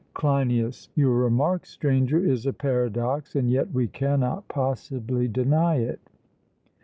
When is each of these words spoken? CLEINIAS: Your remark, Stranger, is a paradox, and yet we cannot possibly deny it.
CLEINIAS: 0.15 0.89
Your 0.95 1.11
remark, 1.13 1.63
Stranger, 1.67 2.17
is 2.25 2.47
a 2.47 2.53
paradox, 2.53 3.35
and 3.35 3.51
yet 3.51 3.71
we 3.71 3.87
cannot 3.87 4.47
possibly 4.47 5.27
deny 5.27 5.75
it. 5.75 5.99